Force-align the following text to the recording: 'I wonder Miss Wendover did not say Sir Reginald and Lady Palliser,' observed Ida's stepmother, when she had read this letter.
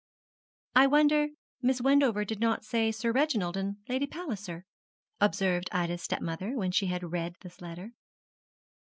'I 0.73 0.87
wonder 0.87 1.27
Miss 1.61 1.79
Wendover 1.79 2.25
did 2.25 2.39
not 2.39 2.65
say 2.65 2.91
Sir 2.91 3.11
Reginald 3.11 3.55
and 3.55 3.75
Lady 3.87 4.07
Palliser,' 4.07 4.65
observed 5.19 5.69
Ida's 5.71 6.01
stepmother, 6.01 6.55
when 6.55 6.71
she 6.71 6.87
had 6.87 7.11
read 7.11 7.35
this 7.41 7.61
letter. 7.61 7.91